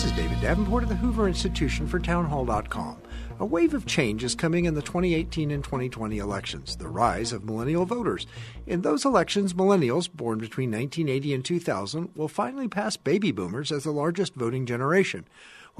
[0.00, 3.02] This is David Davenport of the Hoover Institution for Townhall.com.
[3.38, 7.44] A wave of change is coming in the 2018 and 2020 elections, the rise of
[7.44, 8.26] millennial voters.
[8.66, 13.84] In those elections, millennials born between 1980 and 2000 will finally pass baby boomers as
[13.84, 15.26] the largest voting generation.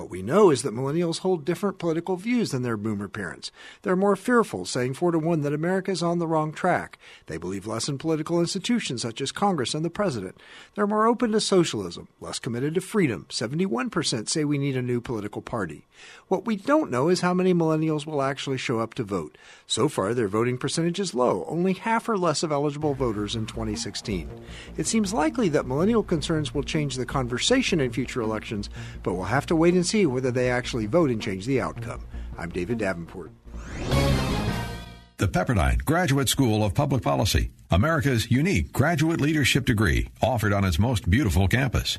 [0.01, 3.53] What we know is that millennials hold different political views than their boomer parents.
[3.83, 6.99] They're more fearful, saying four to one that America is on the wrong track.
[7.27, 10.41] They believe less in political institutions such as Congress and the president.
[10.75, 13.27] They're more open to socialism, less committed to freedom.
[13.29, 15.87] 71% say we need a new political party.
[16.29, 19.37] What we don't know is how many millennials will actually show up to vote.
[19.67, 23.45] So far, their voting percentage is low, only half or less of eligible voters in
[23.45, 24.31] 2016.
[24.79, 28.70] It seems likely that millennial concerns will change the conversation in future elections,
[29.03, 32.06] but we'll have to wait and see whether they actually vote and change the outcome.
[32.38, 33.33] I'm David Davenport.
[35.16, 40.78] The Pepperdine Graduate School of Public Policy, America's unique graduate leadership degree, offered on its
[40.78, 41.98] most beautiful campus.